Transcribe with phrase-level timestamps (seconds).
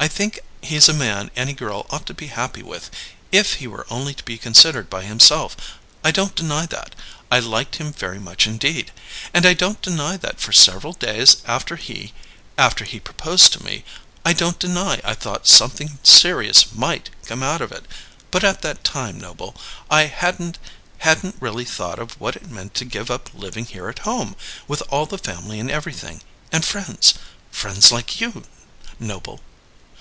[0.00, 2.88] I think he's a man any girl ought to be happy with,
[3.32, 5.56] if he were only to be considered by himself.
[6.04, 6.94] I don't deny that.
[7.32, 8.92] I liked him very much indeed,
[9.34, 12.14] and I don't deny that for several days after he
[12.56, 13.84] after he proposed to me
[14.24, 17.84] I don't deny I thought something serious might come of it.
[18.30, 19.56] But at that time, Noble,
[19.90, 20.60] I hadn't
[20.98, 24.36] hadn't really thought of what it meant to give up living here at home,
[24.68, 26.22] with all the family and everything
[26.52, 27.14] and friends
[27.50, 28.44] friends like you,
[29.00, 29.40] Noble.